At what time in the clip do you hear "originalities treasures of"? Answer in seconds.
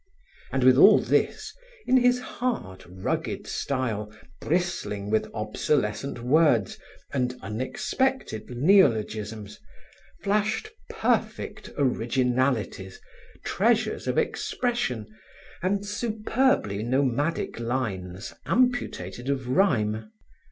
11.77-14.17